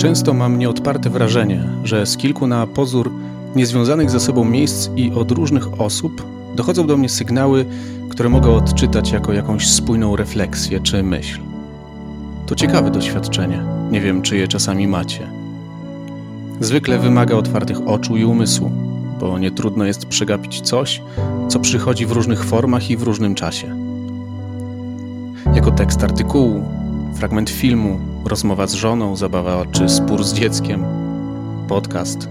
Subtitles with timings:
[0.00, 3.10] Często mam nieodparte wrażenie, że z kilku na pozór
[3.56, 6.26] niezwiązanych ze sobą miejsc i od różnych osób
[6.56, 7.64] dochodzą do mnie sygnały,
[8.08, 11.40] które mogę odczytać jako jakąś spójną refleksję czy myśl.
[12.46, 13.64] To ciekawe doświadczenie.
[13.90, 15.30] Nie wiem, czy je czasami macie.
[16.60, 18.70] Zwykle wymaga otwartych oczu i umysłu,
[19.20, 21.02] bo nie trudno jest przegapić coś,
[21.48, 23.76] co przychodzi w różnych formach i w różnym czasie.
[25.54, 26.62] Jako tekst artykułu,
[27.14, 30.84] fragment filmu, rozmowa z żoną, zabawa czy spór z dzieckiem,
[31.68, 32.28] podcast.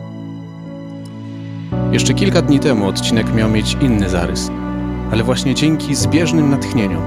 [1.91, 4.51] Jeszcze kilka dni temu odcinek miał mieć inny zarys,
[5.11, 7.01] ale właśnie dzięki zbieżnym natchnieniom,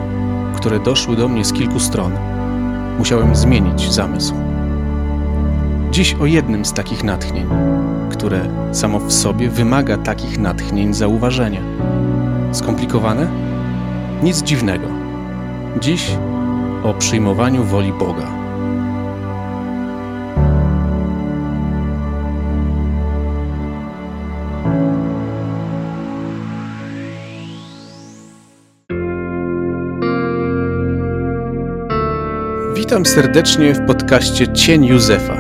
[0.57, 2.13] które doszły do mnie z kilku stron,
[2.99, 4.35] musiałem zmienić zamysł.
[5.91, 7.47] Dziś o jednym z takich natchnień,
[8.11, 8.41] które
[8.73, 11.61] samo w sobie wymaga takich natchnień zauważenia.
[12.53, 13.29] Skomplikowane?
[14.23, 14.87] Nic dziwnego.
[15.81, 16.11] Dziś
[16.85, 18.42] o przyjmowaniu woli Boga.
[32.93, 35.37] Witam serdecznie w podcaście Cień Józefa.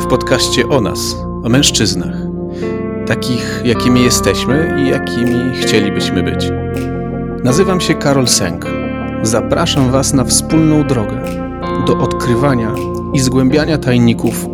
[0.00, 1.14] W podcaście o nas,
[1.44, 2.16] o mężczyznach,
[3.06, 6.50] takich jakimi jesteśmy i jakimi chcielibyśmy być.
[7.44, 8.66] Nazywam się Karol Sęk.
[9.22, 11.22] Zapraszam Was na wspólną drogę
[11.86, 12.74] do odkrywania
[13.14, 14.46] i zgłębiania tajników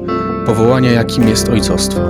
[0.46, 2.00] powołania, jakim jest ojcostwo.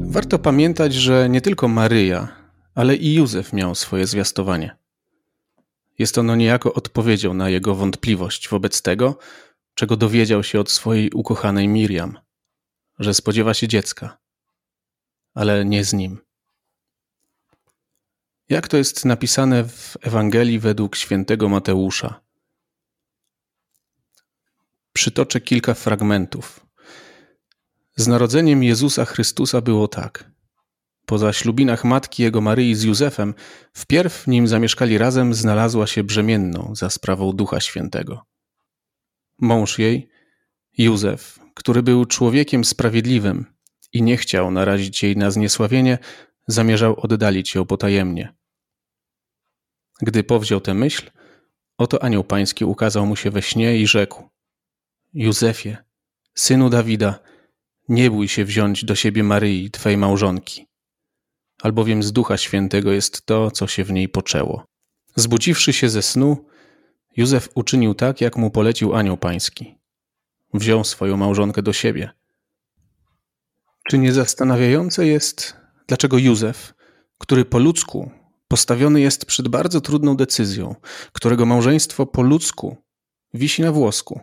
[0.00, 2.28] Warto pamiętać, że nie tylko Maryja,
[2.74, 4.81] ale i Józef miał swoje zwiastowanie.
[5.98, 9.18] Jest ono niejako odpowiedzią na jego wątpliwość wobec tego,
[9.74, 12.18] czego dowiedział się od swojej ukochanej Miriam,
[12.98, 14.18] że spodziewa się dziecka,
[15.34, 16.18] ale nie z nim.
[18.48, 22.20] Jak to jest napisane w Ewangelii według świętego Mateusza?
[24.92, 26.66] Przytoczę kilka fragmentów.
[27.96, 30.31] Z narodzeniem Jezusa Chrystusa było tak.
[31.06, 33.34] Po zaślubinach matki jego Maryi z Józefem,
[33.72, 38.22] wpierw nim zamieszkali razem, znalazła się brzemienną za sprawą Ducha Świętego.
[39.38, 40.08] Mąż jej,
[40.78, 43.46] Józef, który był człowiekiem sprawiedliwym
[43.92, 45.98] i nie chciał narazić jej na zniesławienie,
[46.46, 48.34] zamierzał oddalić ją potajemnie.
[50.00, 51.10] Gdy powziął tę myśl,
[51.78, 54.28] oto anioł pański ukazał mu się we śnie i rzekł:
[55.14, 55.76] Józefie,
[56.34, 57.18] synu Dawida,
[57.88, 60.66] nie bój się wziąć do siebie Maryi, twej małżonki,
[61.62, 64.64] albowiem z Ducha Świętego jest to, co się w niej poczęło.
[65.16, 66.44] Zbudziwszy się ze snu,
[67.16, 69.78] Józef uczynił tak, jak mu polecił anioł pański.
[70.54, 72.10] Wziął swoją małżonkę do siebie.
[73.88, 75.56] Czy nie zastanawiające jest,
[75.86, 76.74] dlaczego Józef,
[77.18, 78.10] który po ludzku
[78.48, 80.74] postawiony jest przed bardzo trudną decyzją,
[81.12, 82.76] którego małżeństwo po ludzku
[83.34, 84.20] wisi na włosku.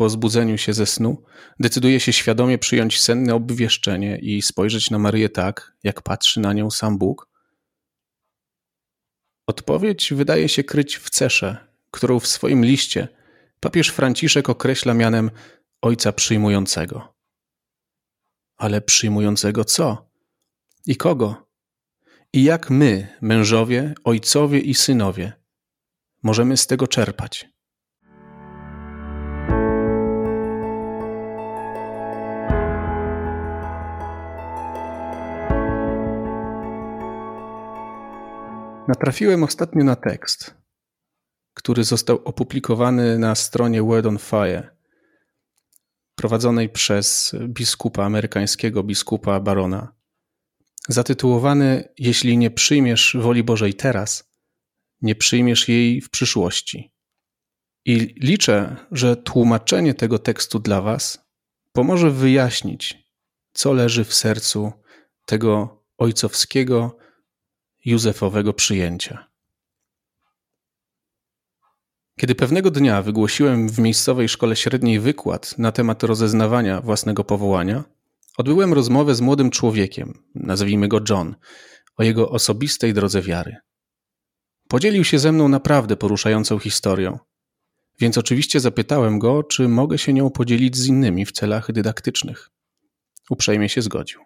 [0.00, 1.22] Po zbudzeniu się ze snu
[1.58, 6.70] decyduje się świadomie przyjąć senne obwieszczenie i spojrzeć na Maryję tak, jak patrzy na nią
[6.70, 7.28] sam Bóg?
[9.46, 11.56] Odpowiedź wydaje się kryć w cesze,
[11.90, 13.08] którą w swoim liście
[13.60, 15.30] papież Franciszek określa mianem
[15.82, 17.14] ojca przyjmującego.
[18.56, 20.10] Ale przyjmującego co?
[20.86, 21.46] I kogo?
[22.32, 25.32] I jak my, mężowie, ojcowie i synowie,
[26.22, 27.59] możemy z tego czerpać?
[39.00, 40.54] Natrafiłem ostatnio na tekst,
[41.54, 44.76] który został opublikowany na stronie Word on Fire,
[46.14, 49.94] prowadzonej przez biskupa amerykańskiego, biskupa Barona
[50.88, 54.30] zatytułowany Jeśli nie przyjmiesz woli Bożej teraz,
[55.02, 56.92] nie przyjmiesz jej w przyszłości.
[57.84, 61.26] I liczę, że tłumaczenie tego tekstu dla Was
[61.72, 62.98] pomoże wyjaśnić,
[63.52, 64.72] co leży w sercu
[65.26, 66.99] tego ojcowskiego,
[67.84, 69.26] józefowego przyjęcia.
[72.18, 77.84] Kiedy pewnego dnia wygłosiłem w miejscowej szkole średniej wykład na temat rozeznawania własnego powołania,
[78.40, 81.36] Odbyłem rozmowę z młodym człowiekiem, nazwijmy go John,
[81.96, 83.56] o jego osobistej drodze wiary.
[84.68, 87.18] Podzielił się ze mną naprawdę poruszającą historią,
[87.98, 92.50] więc oczywiście zapytałem go, czy mogę się nią podzielić z innymi w celach dydaktycznych.
[93.30, 94.20] Uprzejmie się zgodził.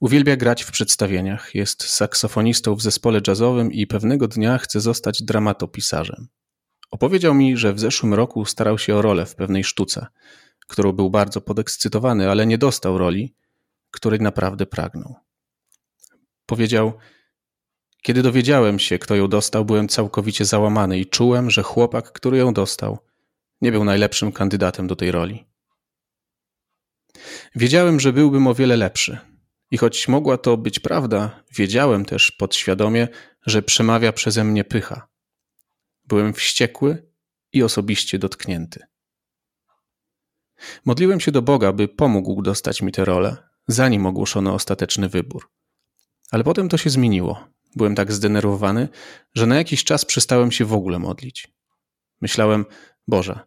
[0.00, 6.28] Uwielbia grać w przedstawieniach, jest saksofonistą w zespole jazzowym i pewnego dnia chce zostać dramatopisarzem.
[6.90, 10.06] Opowiedział mi, że w zeszłym roku starał się o rolę w pewnej sztuce–
[10.66, 13.34] którą był bardzo podekscytowany, ale nie dostał roli,
[13.90, 15.14] której naprawdę pragnął.
[16.46, 16.92] Powiedział:
[18.02, 22.54] Kiedy dowiedziałem się, kto ją dostał, byłem całkowicie załamany i czułem, że chłopak, który ją
[22.54, 22.98] dostał,
[23.60, 25.46] nie był najlepszym kandydatem do tej roli.
[27.54, 29.18] Wiedziałem, że byłbym o wiele lepszy.
[29.70, 33.08] I choć mogła to być prawda, wiedziałem też podświadomie,
[33.46, 35.08] że przemawia przeze mnie pycha.
[36.04, 37.10] Byłem wściekły
[37.52, 38.80] i osobiście dotknięty.
[40.84, 43.36] Modliłem się do Boga, by pomógł dostać mi tę rolę,
[43.68, 45.50] zanim ogłoszono ostateczny wybór.
[46.30, 47.48] Ale potem to się zmieniło.
[47.76, 48.88] Byłem tak zdenerwowany,
[49.34, 51.48] że na jakiś czas przestałem się w ogóle modlić.
[52.20, 52.64] Myślałem,
[53.08, 53.40] Boże,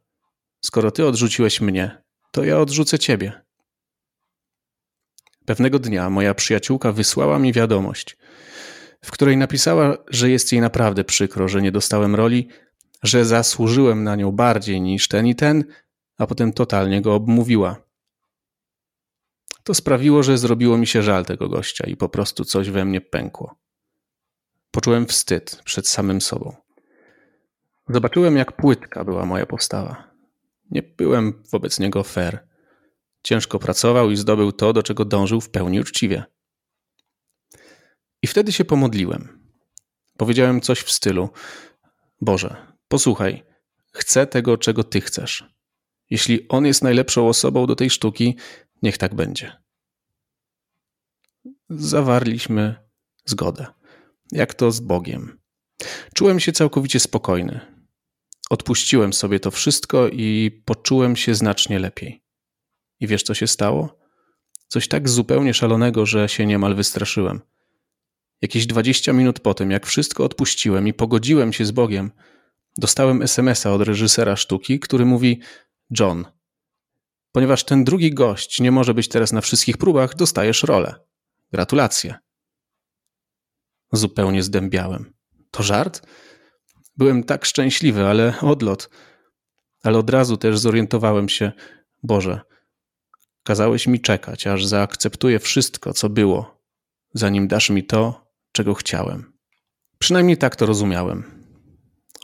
[0.62, 3.42] skoro Ty odrzuciłeś mnie, to ja odrzucę Ciebie.
[5.50, 8.18] Pewnego dnia moja przyjaciółka wysłała mi wiadomość,
[9.02, 12.48] w której napisała, że jest jej naprawdę przykro, że nie dostałem roli,
[13.04, 15.64] że zasłużyłem na nią bardziej niż ten i ten,
[16.18, 17.84] a potem totalnie go obmówiła.
[19.64, 23.02] To sprawiło, że zrobiło mi się żal tego gościa i po prostu coś we mnie
[23.02, 23.56] pękło.
[24.72, 26.56] Poczułem wstyd przed samym sobą.
[27.88, 30.12] Zobaczyłem, jak płytka była moja postawa.
[30.72, 32.49] Nie byłem wobec niego fair.
[33.24, 36.24] Ciężko pracował i zdobył to, do czego dążył w pełni uczciwie.
[38.22, 39.52] I wtedy się pomodliłem.
[40.18, 41.30] Powiedziałem coś w stylu:
[42.22, 42.56] Boże,
[42.88, 43.44] posłuchaj,
[43.92, 45.54] chcę tego, czego Ty chcesz.
[46.10, 48.38] Jeśli On jest najlepszą osobą do tej sztuki,
[48.82, 49.52] niech tak będzie.
[51.70, 52.76] Zawarliśmy
[53.26, 53.66] zgodę.
[54.32, 55.40] Jak to z Bogiem.
[56.14, 57.60] Czułem się całkowicie spokojny.
[58.50, 62.24] Odpuściłem sobie to wszystko i poczułem się znacznie lepiej.
[63.00, 64.00] I wiesz, co się stało?
[64.68, 67.42] Coś tak zupełnie szalonego, że się niemal wystraszyłem.
[68.42, 72.12] Jakieś dwadzieścia minut po tym, jak wszystko odpuściłem i pogodziłem się z Bogiem,
[72.78, 75.42] dostałem SMS-a od reżysera sztuki, który mówi:
[76.00, 76.26] John,
[77.32, 80.96] ponieważ ten drugi gość nie może być teraz na wszystkich próbach, dostajesz rolę.
[81.52, 82.16] Gratulacje.
[83.92, 85.14] Zupełnie zdębiałem.
[85.52, 86.08] To żart?
[86.98, 88.90] Byłem tak szczęśliwy, ale odlot.
[89.84, 91.52] Ale od razu też zorientowałem się,
[92.04, 92.42] Boże,
[93.44, 96.64] kazałeś mi czekać, aż zaakceptuję wszystko, co było,
[97.14, 99.34] zanim dasz mi to, czego chciałem.
[100.00, 101.24] Przynajmniej tak to rozumiałem.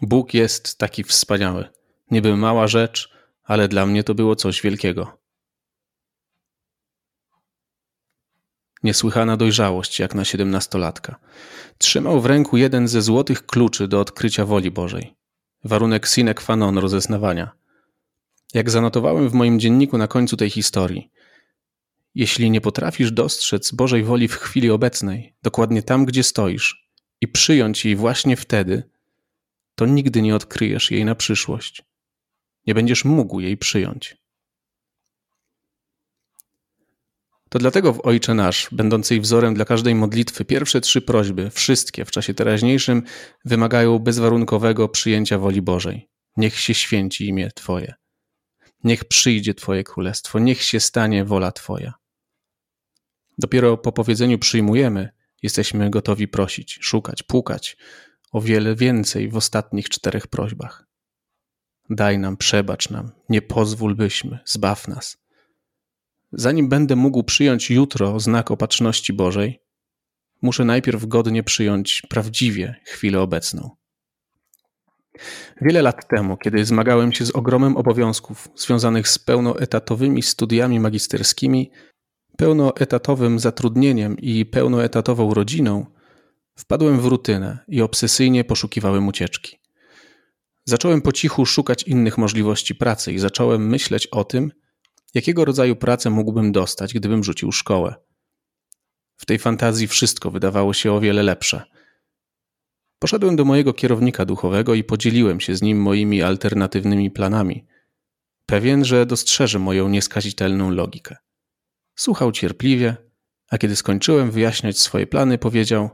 [0.02, 1.66] Bóg jest taki wspaniały.
[2.12, 3.10] Niby mała rzecz,
[3.44, 5.18] ale dla mnie to było coś wielkiego.
[8.84, 11.20] Niesłychana dojrzałość, jak na siedemnastolatka.
[11.78, 15.16] Trzymał w ręku jeden ze złotych kluczy do odkrycia woli Bożej.
[15.64, 17.52] Warunek sine qua non rozeznawania.
[18.56, 21.12] Jak zanotowałem w moim dzienniku na końcu tej historii.
[22.16, 26.90] Jeśli nie potrafisz dostrzec Bożej woli w chwili obecnej, dokładnie tam, gdzie stoisz,
[27.22, 28.84] i przyjąć jej właśnie wtedy,
[29.76, 31.84] to nigdy nie odkryjesz jej na przyszłość.
[32.68, 34.18] Nie będziesz mógł jej przyjąć.
[37.50, 42.12] To dlatego w Ojcze Nasz, będącej wzorem dla każdej modlitwy, pierwsze trzy prośby, wszystkie w
[42.12, 43.04] czasie teraźniejszym,
[43.46, 46.10] wymagają bezwarunkowego przyjęcia woli Bożej.
[46.38, 48.05] Niech się święci imię Twoje.
[48.84, 51.94] Niech przyjdzie Twoje królestwo, niech się stanie wola Twoja.
[53.38, 55.10] Dopiero po powiedzeniu przyjmujemy,
[55.44, 57.78] jesteśmy gotowi prosić, szukać, pukać
[58.32, 60.86] o wiele więcej w ostatnich czterech prośbach.
[61.90, 65.18] Daj nam, przebacz nam, nie pozwól byśmy, zbaw nas.
[66.32, 69.62] Zanim będę mógł przyjąć jutro znak opatrzności Bożej,
[70.42, 73.76] muszę najpierw godnie przyjąć prawdziwie chwilę obecną.
[75.62, 81.72] Wiele lat temu, kiedy zmagałem się z ogromem obowiązków związanych z pełnoetatowymi studiami magisterskimi,
[82.38, 85.86] pełnoetatowym zatrudnieniem i pełnoetatową rodziną,
[86.56, 89.58] wpadłem w rutynę i obsesyjnie poszukiwałem ucieczki.
[90.66, 94.52] Zacząłem po cichu szukać innych możliwości pracy i zacząłem myśleć o tym,
[95.14, 97.96] jakiego rodzaju pracę mógłbym dostać, gdybym rzucił szkołę.
[99.18, 101.64] W tej fantazji wszystko wydawało się o wiele lepsze.
[103.06, 107.66] Poszedłem do mojego kierownika duchowego i podzieliłem się z nim moimi alternatywnymi planami,
[108.46, 111.16] pewien, że dostrzeże moją nieskazitelną logikę.
[111.96, 112.96] Słuchał cierpliwie,
[113.50, 115.90] a kiedy skończyłem wyjaśniać swoje plany, powiedział: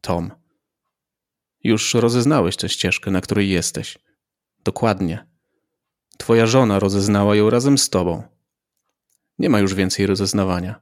[0.00, 0.30] Tom,
[1.62, 3.98] już rozeznałeś tę ścieżkę, na której jesteś.
[4.64, 5.26] Dokładnie.
[6.18, 8.22] Twoja żona rozeznała ją razem z tobą.
[9.38, 10.80] Nie ma już więcej rozeznawania.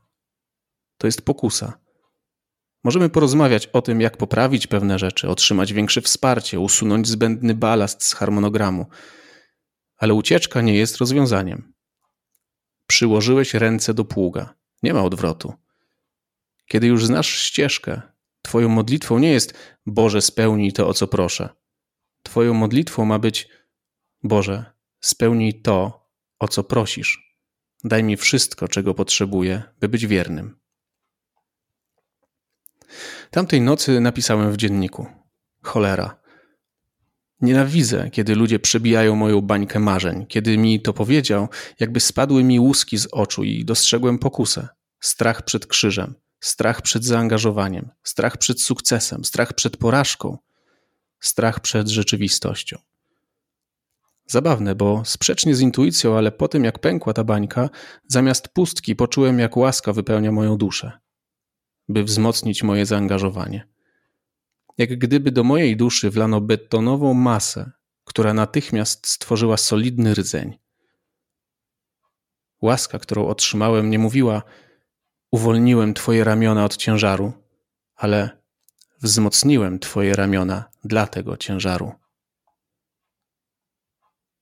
[0.98, 1.81] To jest pokusa.
[2.84, 8.14] Możemy porozmawiać o tym, jak poprawić pewne rzeczy, otrzymać większe wsparcie, usunąć zbędny balast z
[8.14, 8.86] harmonogramu,
[9.96, 11.72] ale ucieczka nie jest rozwiązaniem.
[12.86, 15.52] Przyłożyłeś ręce do pługa, nie ma odwrotu.
[16.66, 18.02] Kiedy już znasz ścieżkę,
[18.42, 19.54] Twoją modlitwą nie jest
[19.86, 21.48] Boże, spełnij to, o co proszę.
[22.22, 23.48] Twoją modlitwą ma być
[24.22, 24.64] Boże,
[25.00, 26.08] spełnij to,
[26.38, 27.36] o co prosisz.
[27.84, 30.61] Daj mi wszystko, czego potrzebuję, by być wiernym.
[33.32, 35.06] Tamtej nocy napisałem w dzienniku:
[35.62, 36.20] Cholera.
[37.40, 40.26] Nienawidzę, kiedy ludzie przebijają moją bańkę marzeń.
[40.26, 41.48] Kiedy mi to powiedział,
[41.80, 44.68] jakby spadły mi łuski z oczu i dostrzegłem pokusę.
[45.00, 50.38] Strach przed krzyżem, strach przed zaangażowaniem, strach przed sukcesem, strach przed porażką,
[51.20, 52.78] strach przed rzeczywistością.
[54.26, 57.70] Zabawne, bo sprzecznie z intuicją, ale po tym jak pękła ta bańka,
[58.08, 61.01] zamiast pustki poczułem, jak łaska wypełnia moją duszę,
[61.88, 63.68] by wzmocnić moje zaangażowanie.
[64.78, 67.70] Jak gdyby do mojej duszy wlano betonową masę,
[68.04, 70.58] która natychmiast stworzyła solidny rdzeń.
[72.62, 74.42] Łaska, którą otrzymałem, nie mówiła:
[75.30, 77.32] Uwolniłem Twoje ramiona od ciężaru,
[77.96, 78.42] ale
[79.02, 81.92] wzmocniłem Twoje ramiona dla tego ciężaru.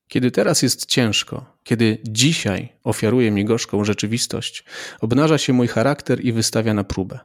[0.09, 4.65] Kiedy teraz jest ciężko, kiedy dzisiaj ofiaruje mi gorzką rzeczywistość,
[5.01, 7.19] obnaża się mój charakter i wystawia na próbę.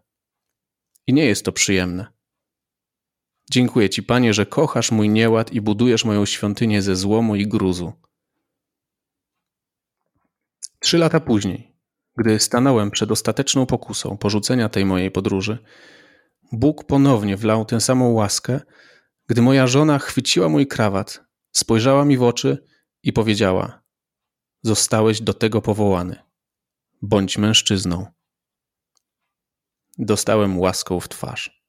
[1.07, 2.07] I nie jest to przyjemne.
[3.51, 7.93] Dziękuję Ci, Panie, że kochasz mój nieład i budujesz moją świątynię ze złomu i gruzu.
[10.79, 11.75] Trzy lata później,
[12.17, 15.57] gdy stanąłem przed ostateczną pokusą porzucenia tej mojej podróży,
[16.51, 18.59] Bóg ponownie wlał tę samą łaskę,
[19.27, 22.65] gdy moja żona chwyciła mój krawat, spojrzała mi w oczy
[23.03, 23.83] i powiedziała:
[24.63, 26.15] Zostałeś do tego powołany.
[27.01, 28.05] Bądź mężczyzną.
[29.97, 31.65] Dostałem łaską w twarz.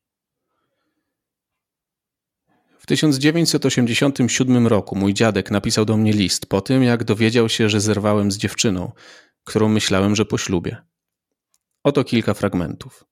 [2.78, 7.80] W 1987 roku mój dziadek napisał do mnie list po tym, jak dowiedział się, że
[7.80, 8.92] zerwałem z dziewczyną,
[9.44, 10.76] którą myślałem, że poślubię.
[11.84, 13.04] Oto kilka fragmentów.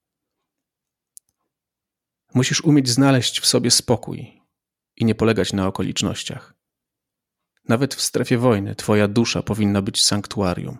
[2.34, 4.42] Musisz umieć znaleźć w sobie spokój
[4.96, 6.54] i nie polegać na okolicznościach.
[7.68, 10.78] Nawet w strefie wojny Twoja dusza powinna być sanktuarium.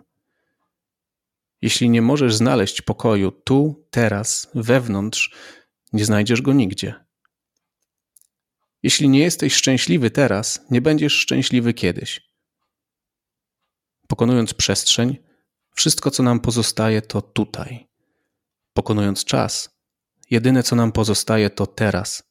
[1.65, 5.35] Jeśli nie możesz znaleźć pokoju tu, teraz, wewnątrz,
[5.93, 7.05] nie znajdziesz go nigdzie.
[8.83, 12.29] Jeśli nie jesteś szczęśliwy teraz, nie będziesz szczęśliwy kiedyś.
[14.07, 15.17] Pokonując przestrzeń,
[15.75, 17.87] wszystko co nam pozostaje to tutaj.
[18.73, 19.69] Pokonując czas,
[20.29, 22.23] jedyne co nam pozostaje to teraz.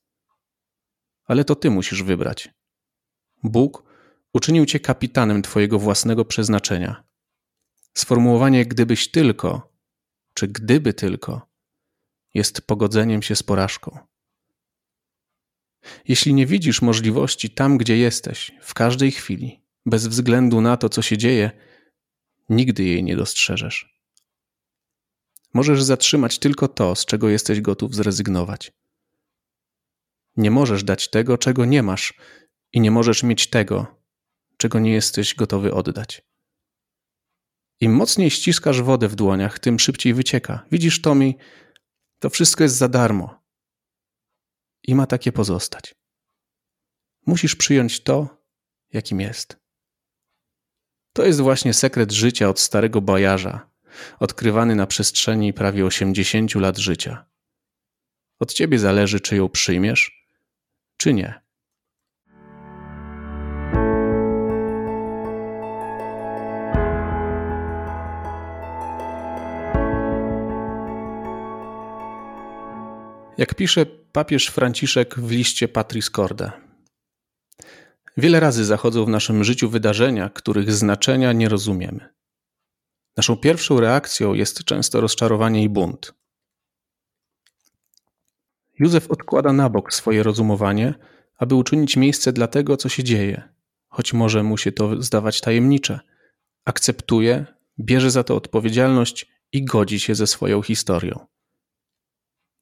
[1.24, 2.48] Ale to ty musisz wybrać.
[3.42, 3.84] Bóg
[4.32, 7.13] uczynił cię kapitanem twojego własnego przeznaczenia.
[7.98, 9.72] Sformułowanie gdybyś tylko,
[10.34, 11.48] czy gdyby tylko,
[12.34, 13.98] jest pogodzeniem się z porażką.
[16.08, 21.02] Jeśli nie widzisz możliwości tam, gdzie jesteś, w każdej chwili, bez względu na to, co
[21.02, 21.50] się dzieje,
[22.48, 24.00] nigdy jej nie dostrzeżesz.
[25.54, 28.72] Możesz zatrzymać tylko to, z czego jesteś gotów zrezygnować.
[30.36, 32.14] Nie możesz dać tego, czego nie masz,
[32.72, 33.86] i nie możesz mieć tego,
[34.56, 36.22] czego nie jesteś gotowy oddać.
[37.80, 40.66] Im mocniej ściskasz wodę w dłoniach, tym szybciej wycieka.
[40.72, 41.34] Widzisz, Tommy,
[42.18, 43.44] to wszystko jest za darmo.
[44.82, 45.94] I ma takie pozostać.
[47.26, 48.44] Musisz przyjąć to,
[48.92, 49.56] jakim jest.
[51.12, 53.70] To jest właśnie sekret życia od starego bajarza,
[54.20, 57.26] odkrywany na przestrzeni prawie 80 lat życia.
[58.38, 60.28] Od ciebie zależy, czy ją przyjmiesz,
[60.96, 61.43] czy nie.
[73.38, 76.52] Jak pisze papież Franciszek w liście Patris Corde.
[78.16, 82.08] Wiele razy zachodzą w naszym życiu wydarzenia, których znaczenia nie rozumiemy.
[83.16, 86.14] Naszą pierwszą reakcją jest często rozczarowanie i bunt.
[88.78, 90.94] Józef odkłada na bok swoje rozumowanie,
[91.36, 93.48] aby uczynić miejsce dla tego, co się dzieje,
[93.88, 96.00] choć może mu się to zdawać tajemnicze.
[96.64, 97.46] Akceptuje,
[97.80, 101.33] bierze za to odpowiedzialność i godzi się ze swoją historią.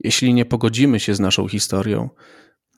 [0.04, 2.10] Jeśli nie pogodzimy się z naszą historią,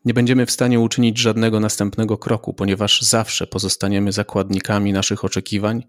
[0.04, 5.84] nie będziemy w stanie uczynić żadnego następnego kroku, ponieważ zawsze pozostaniemy zakładnikami naszych oczekiwań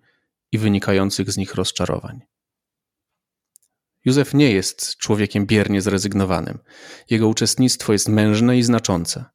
[0.51, 2.21] i wynikających z nich rozczarowań.
[4.05, 6.59] Józef nie jest człowiekiem biernie zrezygnowanym.
[7.09, 9.25] Jego uczestnictwo jest mężne i znaczące.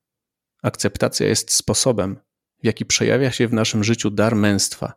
[0.63, 2.21] Akceptacja jest sposobem,
[2.63, 4.93] w jaki przejawia się w naszym życiu dar męstwa,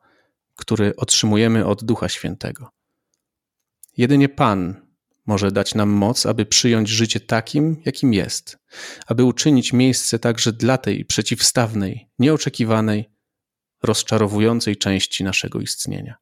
[0.55, 2.69] który otrzymujemy od Ducha Świętego.
[3.98, 4.92] Jedynie Pan
[5.25, 8.58] może dać nam moc, aby przyjąć życie takim, jakim jest,
[9.08, 13.10] aby uczynić miejsce także dla tej przeciwstawnej, nieoczekiwanej,
[13.84, 16.15] rozczarowującej części naszego istnienia.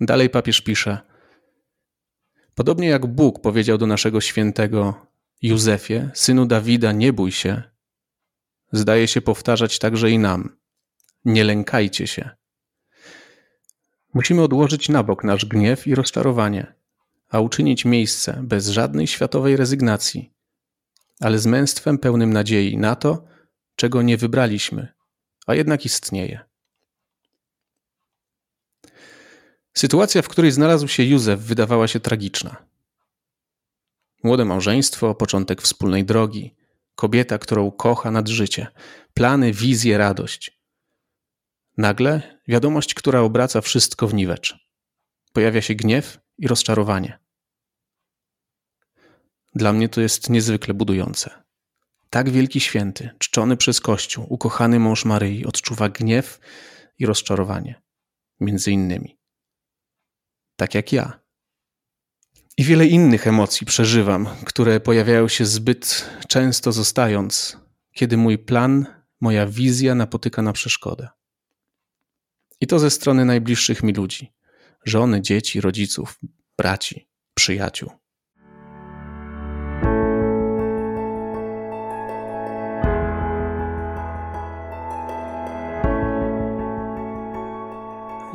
[0.00, 0.98] Dalej papież pisze:
[2.54, 5.06] Podobnie jak Bóg powiedział do naszego świętego
[5.42, 7.62] Józefie, synu Dawida, nie bój się,
[8.72, 10.56] zdaje się powtarzać także i nam:
[11.24, 12.30] Nie lękajcie się.
[14.16, 16.74] Musimy odłożyć na bok nasz gniew i rozczarowanie,
[17.28, 20.32] a uczynić miejsce bez żadnej światowej rezygnacji,
[21.20, 23.24] ale z męstwem pełnym nadziei na to,
[23.74, 24.88] czego nie wybraliśmy,
[25.46, 26.40] a jednak istnieje.
[29.74, 32.56] Sytuacja, w której znalazł się Józef, wydawała się tragiczna.
[34.22, 36.54] Młode małżeństwo, początek wspólnej drogi,
[36.94, 38.66] kobieta, którą kocha nad życie,
[39.14, 40.55] plany, wizje, radość.
[41.76, 44.56] Nagle wiadomość, która obraca wszystko w niwecz.
[45.32, 47.18] Pojawia się gniew i rozczarowanie.
[49.54, 51.42] Dla mnie to jest niezwykle budujące.
[52.10, 56.40] Tak wielki święty, czczony przez Kościół, ukochany mąż Maryi odczuwa gniew
[56.98, 57.82] i rozczarowanie,
[58.40, 59.18] między innymi.
[60.56, 61.20] Tak jak ja.
[62.56, 67.58] I wiele innych emocji przeżywam, które pojawiają się zbyt często zostając,
[67.92, 68.86] kiedy mój plan,
[69.20, 71.08] moja wizja napotyka na przeszkodę.
[72.60, 74.32] I to ze strony najbliższych mi ludzi
[74.86, 76.18] żony, dzieci, rodziców,
[76.58, 77.90] braci, przyjaciół.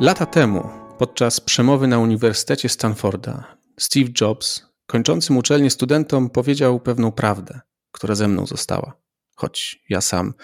[0.00, 7.60] Lata temu, podczas przemowy na Uniwersytecie Stanforda, Steve Jobs, kończącym uczelnię studentom, powiedział pewną prawdę,
[7.92, 9.02] która ze mną została,
[9.36, 10.34] choć ja sam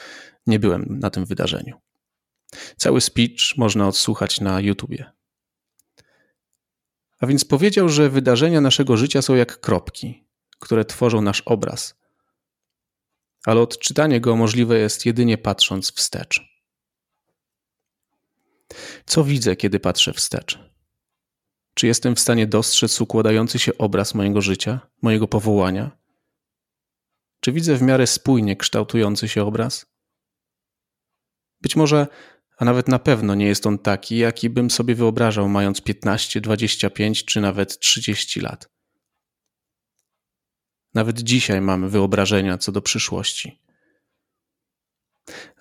[0.47, 1.88] nie byłem na tym wydarzeniu.
[2.76, 5.12] Cały speech można odsłuchać na YouTubie.
[7.20, 10.28] A więc powiedział, że wydarzenia naszego życia są jak kropki,
[10.58, 11.94] które tworzą nasz obraz,
[13.46, 16.40] ale odczytanie go możliwe jest jedynie patrząc wstecz.
[19.06, 20.58] Co widzę, kiedy patrzę wstecz?
[21.74, 25.98] Czy jestem w stanie dostrzec układający się obraz mojego życia, mojego powołania?
[27.40, 29.86] Czy widzę w miarę spójnie kształtujący się obraz?
[31.60, 32.06] Być może,
[32.58, 37.24] a nawet na pewno nie jest on taki, jaki bym sobie wyobrażał, mając 15, 25
[37.24, 38.68] czy nawet 30 lat.
[40.94, 43.62] Nawet dzisiaj mamy wyobrażenia co do przyszłości.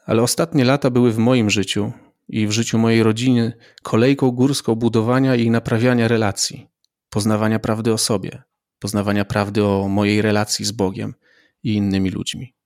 [0.05, 1.91] Ale ostatnie lata były w moim życiu
[2.27, 6.67] i w życiu mojej rodziny kolejką górską budowania i naprawiania relacji,
[7.09, 8.43] poznawania prawdy o sobie,
[8.79, 11.13] poznawania prawdy o mojej relacji z Bogiem
[11.63, 12.56] i innymi ludźmi.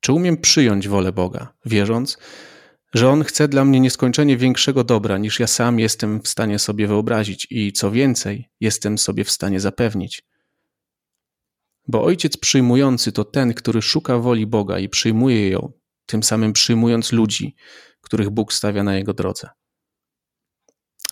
[0.00, 2.18] Czy umiem przyjąć wolę Boga, wierząc,
[2.94, 6.86] że On chce dla mnie nieskończenie większego dobra, niż ja sam jestem w stanie sobie
[6.86, 10.22] wyobrazić i co więcej, jestem sobie w stanie zapewnić?
[11.88, 15.72] Bo ojciec przyjmujący to ten, który szuka woli Boga i przyjmuje ją
[16.06, 17.56] tym samym przyjmując ludzi,
[18.00, 19.48] których Bóg stawia na jego drodze.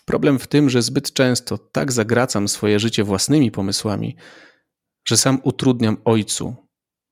[0.05, 4.17] Problem w tym, że zbyt często tak zagracam swoje życie własnymi pomysłami,
[5.09, 6.57] że sam utrudniam Ojcu,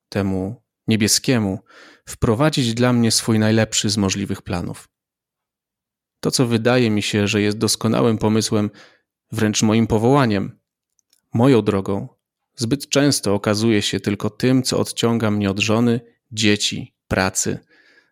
[0.09, 1.59] temu niebieskiemu,
[2.05, 4.89] wprowadzić dla mnie swój najlepszy z możliwych planów.
[6.19, 8.69] To, co wydaje mi się, że jest doskonałym pomysłem,
[9.31, 10.59] wręcz moim powołaniem,
[11.33, 12.07] moją drogą,
[12.55, 17.59] zbyt często okazuje się tylko tym, co odciąga mnie od żony, dzieci, pracy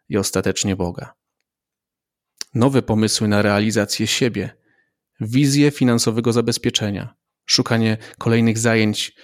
[0.10, 1.14] i ostatecznie Boga.
[2.54, 4.56] Nowe pomysły na realizację siebie,
[5.20, 9.16] wizje finansowego zabezpieczenia, szukanie kolejnych zajęć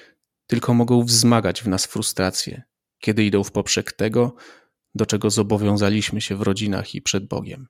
[0.47, 2.63] tylko mogą wzmagać w nas frustrację,
[2.99, 4.35] kiedy idą w poprzek tego,
[4.95, 7.67] do czego zobowiązaliśmy się w rodzinach i przed Bogiem.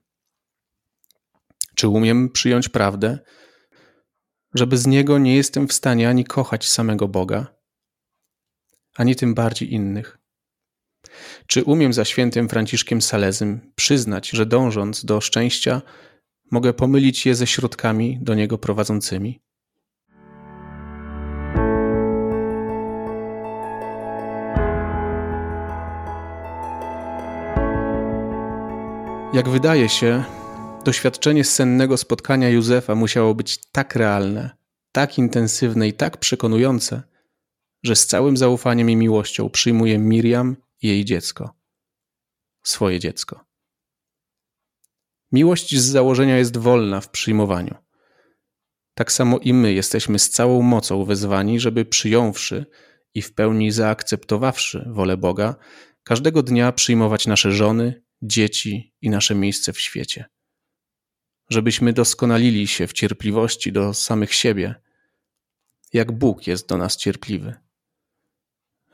[1.74, 3.18] Czy umiem przyjąć prawdę,
[4.54, 7.46] że bez Niego nie jestem w stanie ani kochać samego Boga,
[8.96, 10.18] ani tym bardziej innych?
[11.46, 15.82] Czy umiem za świętym Franciszkiem Salezym przyznać, że dążąc do szczęścia,
[16.50, 19.40] mogę pomylić je ze środkami do niego prowadzącymi?
[29.40, 30.24] Jak wydaje się,
[30.84, 34.50] doświadczenie sennego spotkania Józefa musiało być tak realne,
[34.92, 37.02] tak intensywne i tak przekonujące,
[37.82, 41.54] że z całym zaufaniem i miłością przyjmuje Miriam jej dziecko,
[42.62, 43.44] swoje dziecko.
[45.32, 47.74] Miłość z założenia jest wolna w przyjmowaniu.
[48.94, 52.66] Tak samo i my jesteśmy z całą mocą wezwani, żeby przyjąwszy
[53.14, 55.54] i w pełni zaakceptowawszy wolę Boga,
[56.04, 60.24] każdego dnia przyjmować nasze żony, dzieci i nasze miejsce w świecie.
[61.50, 64.74] Żebyśmy doskonalili się w cierpliwości do samych siebie,
[65.92, 67.54] jak Bóg jest do nas cierpliwy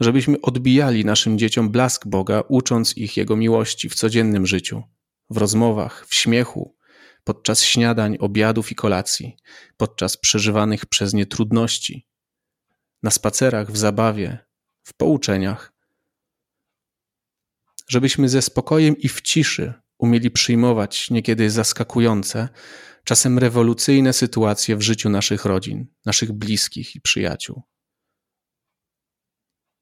[0.00, 4.82] żebyśmy odbijali naszym dzieciom blask Boga, ucząc ich Jego miłości w codziennym życiu,
[5.30, 6.76] w rozmowach, w śmiechu,
[7.24, 9.36] podczas śniadań, obiadów i kolacji,
[9.76, 12.06] podczas przeżywanych przez nie trudności,
[13.02, 14.38] na spacerach, w zabawie,
[14.82, 15.75] w pouczeniach.
[17.88, 22.49] Żebyśmy ze spokojem i w ciszy umieli przyjmować niekiedy zaskakujące,
[23.05, 27.62] czasem rewolucyjne sytuacje w życiu naszych rodzin, naszych bliskich i przyjaciół.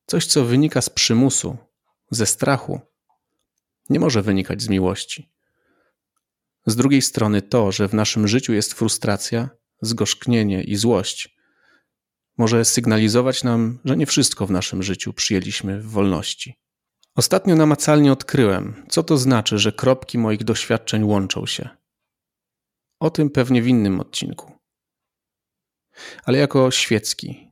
[0.07, 1.57] Coś, co wynika z przymusu,
[2.11, 2.81] ze strachu,
[3.91, 5.31] nie może wynikać z miłości.
[6.67, 9.49] Z drugiej strony to, że w naszym życiu jest frustracja,
[9.83, 11.37] zgorzknienie i złość,
[12.39, 16.64] może sygnalizować nam, że nie wszystko w naszym życiu przyjęliśmy w wolności.
[17.17, 21.69] Ostatnio namacalnie odkryłem, co to znaczy, że kropki moich doświadczeń łączą się.
[23.01, 24.53] O tym pewnie w innym odcinku.
[26.25, 27.51] Ale jako świecki,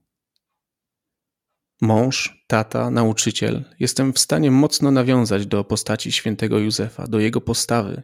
[1.81, 8.03] mąż, tata, nauczyciel, jestem w stanie mocno nawiązać do postaci świętego Józefa, do jego postawy,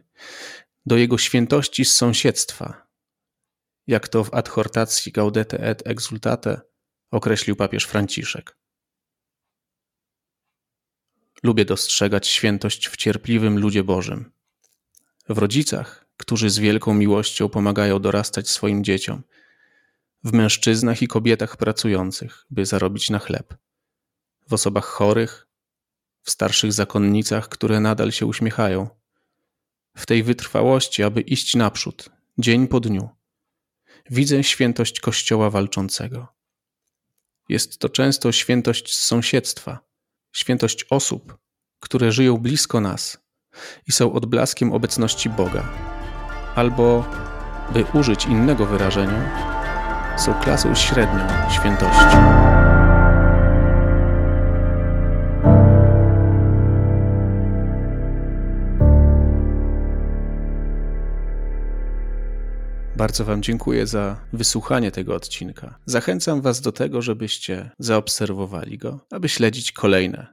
[0.85, 2.87] do jego świętości z sąsiedztwa,
[3.87, 6.61] jak to w adhortacji Gaudete et Exultate
[7.11, 8.58] określił papież Franciszek.
[11.43, 14.31] Lubię dostrzegać świętość w cierpliwym ludzie Bożym,
[15.29, 19.23] w rodzicach, którzy z wielką miłością pomagają dorastać swoim dzieciom,
[20.23, 23.57] w mężczyznach i kobietach pracujących, by zarobić na chleb,
[24.47, 25.47] w osobach chorych,
[26.23, 28.89] w starszych zakonnicach, które nadal się uśmiechają,
[29.95, 33.09] w tej wytrwałości, aby iść naprzód, dzień po dniu.
[34.09, 36.27] Widzę świętość Kościoła walczącego.
[37.49, 39.88] Jest to często świętość z sąsiedztwa,
[40.35, 41.37] świętość osób,
[41.79, 43.17] które żyją blisko nas
[43.87, 45.63] i są odblaskiem obecności Boga,
[46.55, 47.05] albo,
[47.73, 49.49] by użyć innego wyrażenia,
[50.17, 52.48] są klasą średnią świętości.
[62.99, 65.79] Bardzo Wam dziękuję za wysłuchanie tego odcinka.
[65.85, 70.27] Zachęcam Was do tego, żebyście zaobserwowali go, aby śledzić kolejne